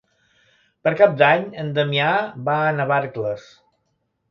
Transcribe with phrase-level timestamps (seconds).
[0.87, 2.09] Per Cap d'Any en Damià
[2.49, 3.49] va a Navarcles.